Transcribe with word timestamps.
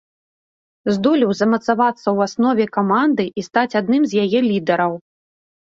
Здолеў 0.95 1.31
замацавацца 1.41 2.03
ў 2.15 2.31
аснове 2.31 2.65
каманды 2.79 3.23
і 3.31 3.41
стаць 3.51 3.71
адным 3.85 4.03
з 4.11 4.27
яе 4.27 4.39
лідараў. 4.51 4.93